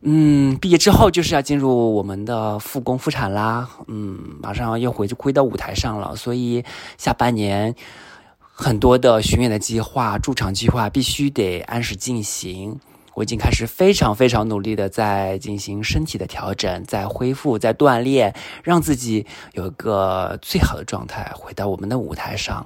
[0.00, 3.68] 嗯，毕业之后就是要进入我们的复工复产啦。
[3.88, 6.64] 嗯，马上又回去回到舞台上了，所以
[6.96, 7.74] 下半年
[8.38, 12.78] 很多的巡演的计划、驻场计划必须得按时进行。
[13.18, 22.64] 我已经开始非常非常努力的在进行身体的调整，在恢复，在锻炼，让自己有一个最好的状态，回到我们的舞台上。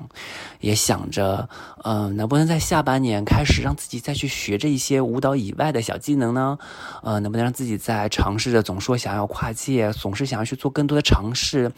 [0.61, 1.49] 也想着，
[1.85, 6.59] 嗯，能不能在下半年开始让自己再去学着一些舞蹈以外的小技能呢？
[7.03, 11.73] 呃，能不能让自己在尝试着总说想要跨界，总是想要去做更多的尝试，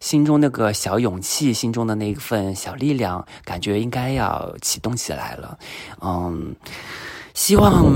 [0.00, 5.58] 心中那个小勇气，心中的那一份小力量，感觉应该要启动起来了。
[6.00, 6.56] 嗯。
[7.34, 7.92] 希望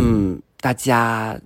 [0.61, 1.41] 大家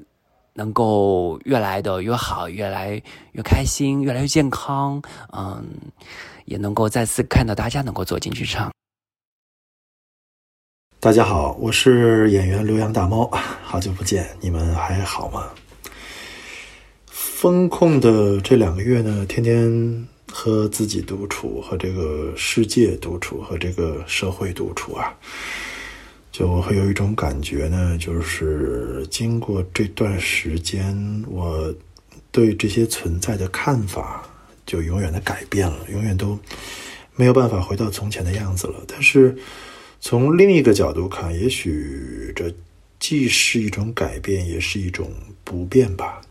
[0.54, 3.00] 能够越来的越好，越来
[3.32, 5.00] 越开心，越来越健康。
[5.32, 5.62] 嗯，
[6.46, 8.72] 也能够再次看到大家能够走进剧场。
[10.98, 13.30] 大家好，我是演员刘洋大猫，
[13.62, 15.50] 好久不见，你们还好吗？
[17.06, 25.14] 风控的这两个月呢，天天和自己独处，和这个世界独处，和这个社会独处啊。
[26.32, 31.72] 就我会有一种感觉呢，就是经过这段时间，我
[32.30, 34.26] 对这些存在的看法
[34.64, 36.38] 就永远的改变了，永远都
[37.16, 38.82] 没有办法回到从前的样子了。
[38.88, 39.36] 但是
[40.00, 42.50] 从另一个角度看，也许这
[42.98, 45.12] 既是一种改变，也是一种
[45.44, 46.22] 不变吧。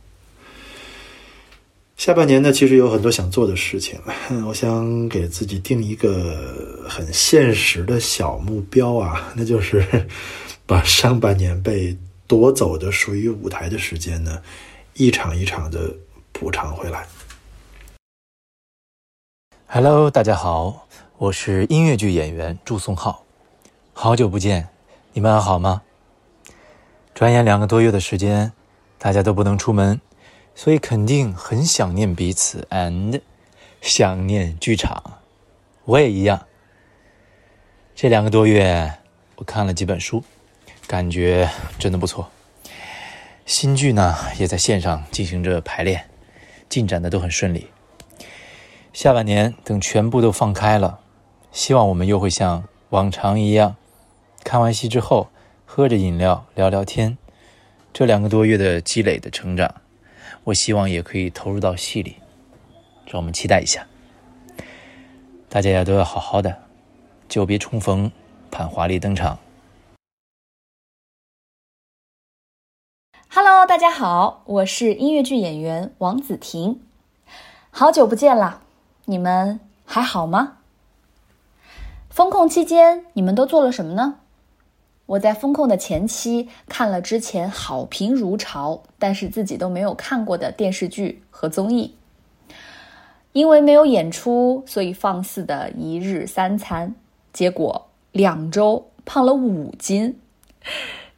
[2.01, 4.01] 下半年呢，其实有很多想做的事情，
[4.47, 9.85] 我想给自己定一个很现实的小目标啊， 那就是
[10.65, 14.41] 把上半年被夺走的属于舞台的时间呢，
[14.95, 15.95] 一场一场的
[16.31, 17.05] 补偿回来。
[19.67, 20.87] Hello，大家好，
[21.19, 23.23] 我是音乐剧演员朱松浩，
[23.93, 24.69] 好久不见，
[25.13, 25.83] 你们还好吗？
[27.13, 28.51] 转眼两个多月的时间，
[28.97, 30.01] 大家都不能出门，
[30.63, 33.19] 所以肯定很想念彼此，and
[33.81, 35.17] 想念剧场。
[35.85, 36.45] 我也一样。
[37.95, 38.99] 这两个多月，
[39.37, 40.23] 我看了几本书，
[40.85, 42.29] 感觉真的不错。
[43.43, 46.07] 新剧呢，也在线上进行着排练，
[46.69, 47.71] 进展的都很顺利。
[48.93, 50.99] 下半年等全部都放开了，
[51.51, 53.77] 希望我们又会像往常一样，
[54.43, 55.31] 看完戏之后。
[55.65, 57.17] 喝着饮料聊聊天，
[57.91, 59.81] 这两个多月的积累的成长，
[60.43, 62.15] 我希望也可以投入到戏里，
[63.05, 63.85] 让我们期待一下。
[65.47, 66.63] 大家也都要好好的，
[67.29, 68.11] 久别重逢，
[68.49, 69.37] 盼华丽登场。
[73.29, 76.81] Hello，大家好，我是音乐剧演员王子婷，
[77.69, 78.61] 好久不见啦，
[79.05, 80.57] 你们还好吗？
[82.09, 84.20] 封控期间你们都做了什么呢？
[85.11, 91.93] 我在风控的前期看了之前好评如潮，但是自己都没有看过的电视剧和综艺。
[93.33, 96.95] 因为没有演出，所以放肆的一日三餐，
[97.33, 100.17] 结果两周胖了五斤。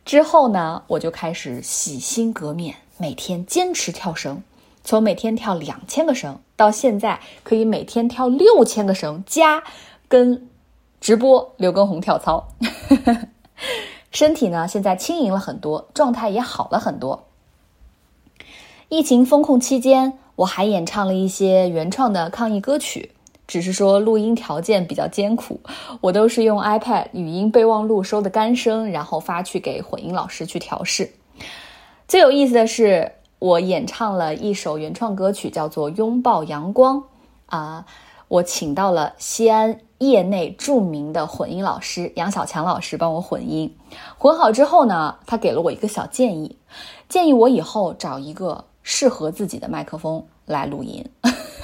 [0.04, 4.42] 之后呢，我就开始洗心革面，每天坚持跳绳，
[4.84, 9.64] 从每天跳两千个绳，到现在可以每天跳六千个绳，加
[10.08, 10.50] 跟
[11.00, 12.50] 直播刘畊宏跳操。
[14.14, 17.26] 身体呢，现在轻盈了很多，状态也好了很多。
[18.88, 23.12] 疫情封控期间，我还演唱了一些原创的抗疫歌曲，
[23.48, 25.60] 只是说录音条件比较艰苦，
[26.00, 31.12] 我都是用 iPad 语音备忘录收的干声，然后发去给混音老师去调试。
[32.08, 36.98] 最有意思的是，我演唱了一首原创歌曲，叫做《拥抱阳光》
[37.48, 37.88] 啊。
[38.28, 43.76] 我请到了西安业内著名的混音老师杨小强老师帮我混音，
[44.18, 46.58] 混好之后呢，他给了我一个小建议，
[47.08, 51.06] 建议我以后找一个适合自己的麦克风来录音。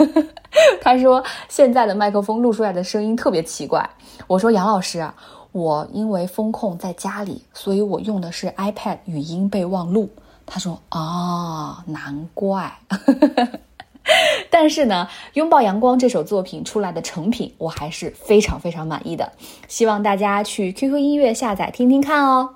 [0.81, 3.89] 他说现在的麦克风录出来的声音特别奇怪。
[4.27, 5.09] 我说杨老师，
[5.51, 10.09] 我因为风控在家里，所以我用的是 iPad 语音备忘录。
[10.45, 12.79] 他说啊，难怪。
[14.49, 19.31] 但是呢，《拥抱阳光》这首作品出来的成品，我还是非常非常满意的。
[19.67, 22.55] 希望大家去 QQ 音乐下载听听看哦。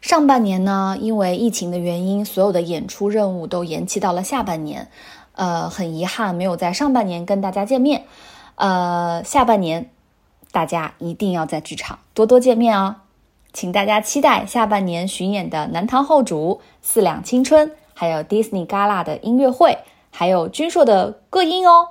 [0.00, 4.88] 上半年呢，因为疫情的原因，所有的演出任务都延期到了下半年。
[5.32, 8.04] 呃，很遗憾没有在上半年跟大家见面。
[8.56, 9.90] 呃，下半年
[10.52, 12.96] 大家一定要在剧场多多见面哦。
[13.52, 19.78] 请大家期待下半年巡演的《南唐后主》《四两青春》，还有 Disney Gala 的音乐会。
[20.16, 21.88] 还有君硕的歌音哦。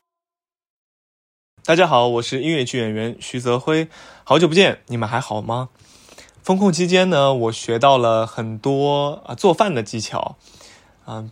[1.66, 3.90] 大家好，我是音乐剧演员徐泽辉，
[4.24, 5.68] 好久不见，你们还好吗？
[6.42, 10.38] 封控期间呢，我学到了很多啊做饭的技巧，
[11.06, 11.32] 嗯，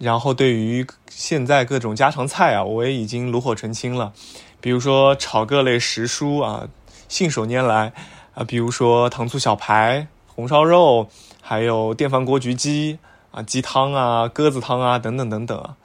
[0.00, 4.14] 然后对于现在各种家常菜啊，我也已经炉火纯青了。
[4.62, 6.66] 比如说炒各类食蔬啊，
[7.10, 7.92] 信手拈来
[8.32, 11.10] 啊，比如说糖醋小排、红烧肉，
[11.42, 12.98] 还有电饭锅焗鸡
[13.32, 15.76] 啊、鸡汤啊、鸽子汤啊等等等等啊。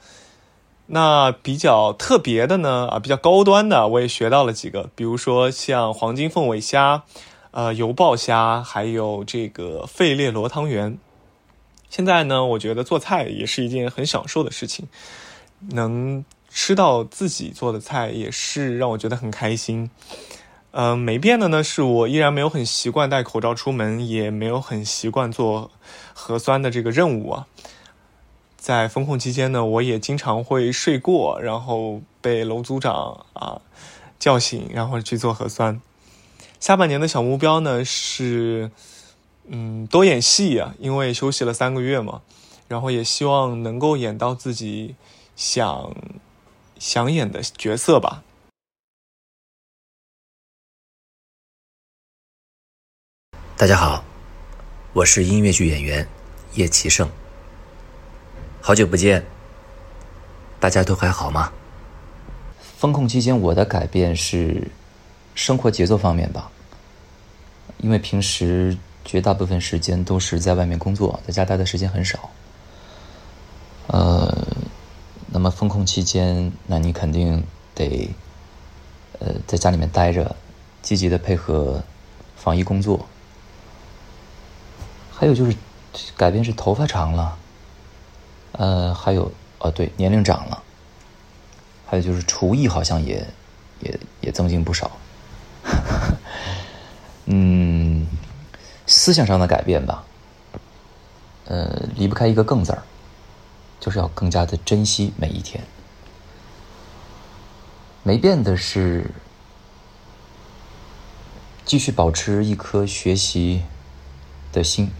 [0.86, 7.04] 那比较特别的呢，啊，比较高端的，我也学到了几个，比如说像黄金凤尾虾，
[7.52, 10.98] 呃，油爆虾，还有这个费列罗汤圆。
[11.88, 14.88] 现在呢，我觉得做菜也是一件很享受的事情，
[15.70, 19.90] 能吃到自己做的菜也是让我觉得很开心。
[20.72, 25.70] 嗯，没变的呢，是我依然没有很习惯戴口罩出门，也没有很习惯做
[26.14, 27.46] 核酸的这个任务啊。
[28.62, 33.60] 在封控期间呢，我也经常会睡过，然后被楼组长啊
[34.20, 35.82] 叫醒，然后去做核酸。
[36.60, 38.70] 下半年的小目标呢是，
[39.48, 42.22] 嗯，多演戏啊，因为休息了三个月嘛，
[42.68, 44.94] 然后也希望能够演到自己
[45.34, 45.92] 想
[46.78, 48.22] 想演的角色吧。
[53.56, 54.04] 大家好，
[54.92, 56.06] 我是音乐剧演员
[56.54, 57.10] 叶奇胜。
[58.64, 59.24] 好久不见，
[60.60, 61.52] 大家都还好吗？
[62.78, 64.70] 风控期间，我的改变是
[65.34, 66.48] 生活节奏方面吧。
[67.78, 72.30] 因为平时绝大部分时间都是在外面工作，在家待的时间很少。
[73.88, 74.32] 呃，
[75.26, 77.44] 那么风控期间，那你肯定
[77.74, 78.08] 得
[79.18, 80.36] 呃在家里面待着，
[80.82, 81.82] 积极的配合
[82.36, 83.08] 防疫工作。
[85.10, 85.56] 还有就是
[86.16, 87.36] 改变是头发长了。
[88.52, 90.62] 呃，还有，哦，对，年龄长了，
[91.86, 93.26] 还有就是厨艺好像也，
[93.80, 94.90] 也也增进不少。
[97.26, 98.06] 嗯，
[98.86, 100.04] 思想上的改变吧，
[101.46, 102.82] 呃，离不开一个“更”字儿，
[103.80, 105.62] 就是要更加的珍惜每一天。
[108.02, 109.08] 没变的是，
[111.64, 113.62] 继续保持一颗学习
[114.52, 114.90] 的心，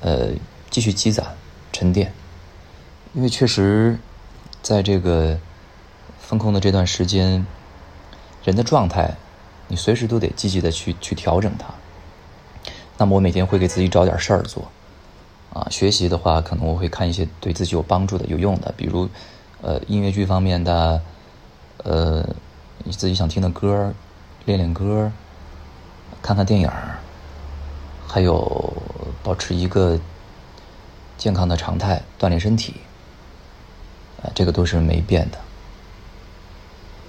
[0.00, 0.28] 呃，
[0.70, 1.36] 继续积攒、
[1.72, 2.12] 沉淀，
[3.14, 3.98] 因为确实，
[4.62, 5.38] 在这个
[6.20, 7.46] 风控的这段时间，
[8.44, 9.16] 人的状态，
[9.68, 11.66] 你随时都得积极的去去调整它。
[12.96, 14.70] 那么我每天会给自己找点事儿做，
[15.52, 19.08] 啊，学习的话，可能我会看一些对自己有帮助的、有用的，比如，
[19.62, 21.00] 呃，音乐剧方面的。
[21.84, 22.28] 呃，
[22.82, 23.94] 你自己想听的歌，
[24.46, 25.12] 练练歌，
[26.20, 26.68] 看看电影
[28.04, 28.72] 还有
[29.22, 29.96] 保持一个
[31.16, 32.74] 健康的常态，锻炼身体，
[34.22, 35.38] 啊，这个都是没变的。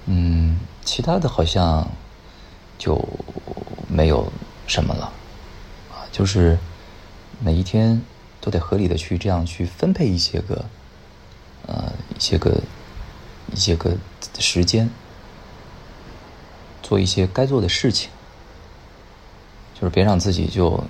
[0.06, 1.88] 嗯，其他的好像
[2.78, 3.08] 就
[3.88, 4.32] 没有
[4.66, 5.12] 什么了，
[5.90, 6.58] 啊，就是
[7.40, 8.00] 每一天
[8.40, 10.64] 都得合理的去这样去分配一些个，
[11.66, 12.60] 呃，一些个。
[13.52, 13.96] 一些个
[14.38, 14.88] 时间，
[16.84, 18.08] 做一些该做的事情，
[19.74, 20.84] 就是别让自己就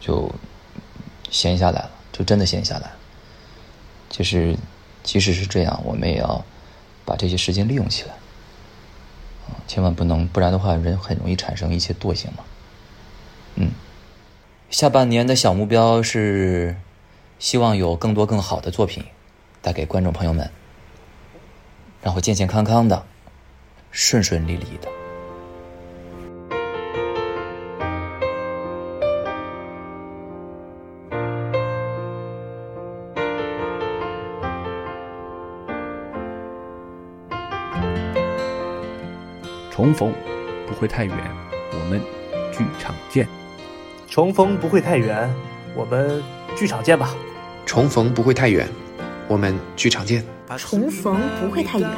[0.00, 0.32] 就
[1.30, 2.90] 闲下来了，就真的闲下来。
[4.08, 4.56] 就是
[5.10, 6.44] 即使是这样，我们也要
[7.04, 8.12] 把这些时间利用起来，
[9.48, 12.44] 啊千万不能，不然的话，人很容易产生一些惰性嘛。
[13.56, 13.72] 嗯，
[14.70, 16.76] 下半年的小目标是
[17.40, 19.04] 希望有更多更好的作品
[19.60, 20.48] 带给观众朋友们。
[22.04, 23.04] 然后健健康康的，
[23.90, 24.99] 顺顺利利的。
[39.80, 40.12] 重逢
[40.68, 41.16] 不会太远，
[41.72, 42.02] 我们
[42.52, 43.26] 剧场见。
[44.06, 45.34] 重逢不会太远，
[45.74, 46.22] 我们
[46.54, 47.14] 剧场见吧。
[47.64, 48.68] 重逢不会太远，
[49.26, 50.22] 我们剧场见。
[50.58, 51.88] 重逢不会太远，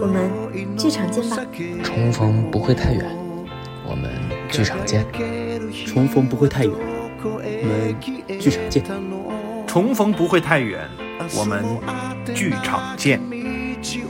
[0.00, 0.30] 我们
[0.78, 1.36] 剧场见吧。
[1.84, 3.04] 重逢不会太远，
[3.86, 4.10] 我们
[4.48, 5.04] 剧场见。
[5.86, 6.74] 重逢不会太远，
[7.22, 8.82] 我们剧场见。
[9.66, 10.88] 重逢不会太远，
[11.36, 11.62] 我们
[12.34, 13.20] 剧场见。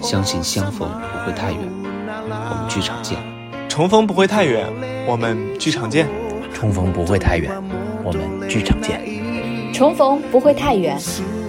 [0.00, 1.60] 相信相逢不会太远，
[2.72, 3.18] 剧场见。
[3.68, 4.66] 重逢不会太远，
[5.06, 6.08] 我们剧场见。
[6.54, 7.50] 重逢不会太远，
[8.02, 8.98] 我们剧场见。
[9.74, 10.96] 重逢不会太远，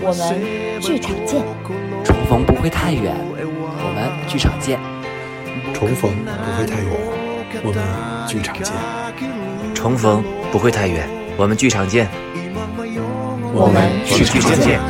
[0.02, 0.36] 我们
[0.82, 1.42] 剧场见。
[2.04, 4.78] 重逢不会太远，我们剧场见。
[5.74, 6.98] 重逢不会太远，
[7.64, 7.82] 我们
[8.28, 8.74] 剧场见。
[9.74, 10.22] 重逢
[10.52, 11.08] 不会太远，
[11.38, 12.10] 我们剧场见。
[13.54, 14.82] 我们剧场见。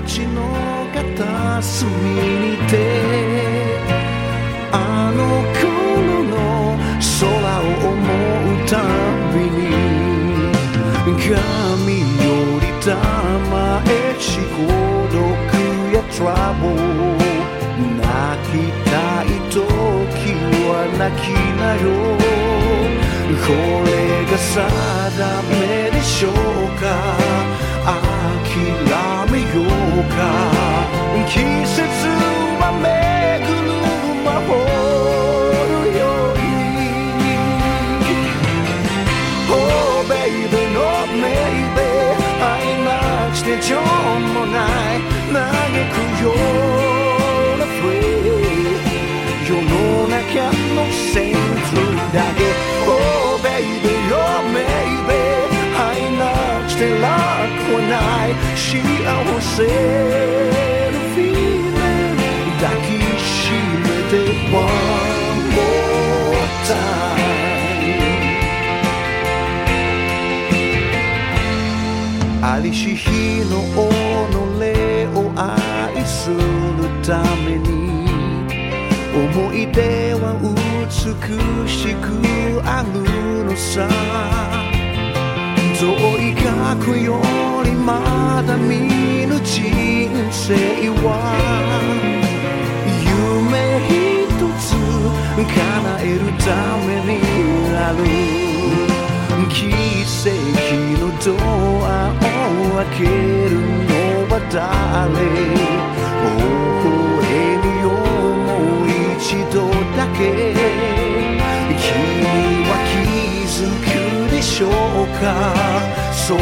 [11.24, 11.36] 神よ
[12.60, 12.96] りた
[13.50, 14.68] まえし孤
[15.08, 15.24] 独
[15.94, 17.16] やトラブル
[17.96, 18.04] 泣
[18.52, 18.92] きた
[19.24, 19.56] い時
[20.68, 21.86] は泣きなよ。
[23.40, 23.48] こ
[23.88, 23.90] れ
[24.30, 24.52] が定
[25.50, 26.32] めでしょう
[26.78, 26.84] か。
[27.86, 28.52] 諦
[29.32, 30.20] めようか。
[31.30, 32.13] 季節
[46.23, 46.33] 嘆くよ
[49.49, 49.55] 世
[50.75, 51.75] のセンス
[52.13, 52.39] だけ
[52.87, 54.17] Oh baby oh
[54.53, 55.11] maybe
[55.77, 55.83] 愛
[56.17, 56.23] な
[56.67, 57.07] くて楽
[57.75, 57.95] はな
[58.29, 58.69] い幸
[59.41, 59.57] せ
[60.93, 62.19] の feeling
[62.61, 62.89] 抱き
[63.19, 63.27] し
[63.83, 64.15] めて
[64.55, 64.63] One
[65.55, 65.67] more
[66.67, 66.79] time
[72.41, 73.77] ありし日の己
[75.17, 75.72] を愛
[76.06, 76.36] する
[77.06, 78.08] ために
[79.14, 80.50] 思い出は美
[81.70, 82.06] しく
[82.66, 83.88] あるのさ。
[85.80, 85.90] 遠
[86.30, 87.20] い過去よ
[87.66, 88.88] りまだ見
[89.28, 89.62] ぬ人
[90.32, 90.56] 生
[91.04, 91.08] は
[93.04, 93.54] 夢
[93.90, 94.66] 一つ
[95.36, 95.56] 叶
[96.02, 96.46] えるた
[96.86, 97.20] めに
[97.76, 98.00] ある。
[99.50, 99.58] 奇
[100.24, 100.32] 跡
[101.00, 101.26] のド
[101.86, 103.04] アを開け
[103.50, 104.58] るのは誰
[105.54, 105.62] 微
[107.22, 107.30] 笑
[107.62, 107.94] むよ
[109.14, 110.20] 一度だけ。
[111.78, 111.86] 君
[112.66, 112.96] は気
[113.46, 114.72] づくでしょう
[115.22, 115.24] か？
[116.14, 116.40] その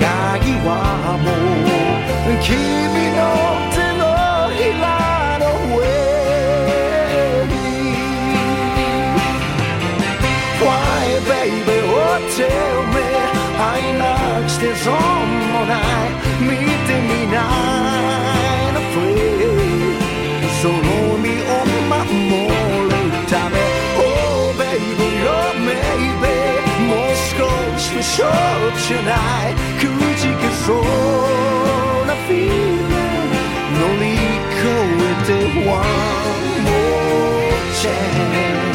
[0.00, 0.70] 鍵は
[1.22, 1.26] も
[2.30, 2.48] う君
[3.12, 3.20] の
[28.02, 28.24] 承
[28.78, 29.82] 知ないく
[30.18, 30.76] じけそう
[32.06, 32.82] な feeling.
[33.78, 34.04] 乗り
[34.58, 35.30] 越えて
[35.68, 35.76] One
[36.64, 38.71] more chance.